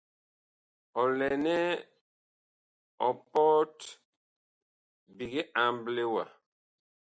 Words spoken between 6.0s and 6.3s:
wa.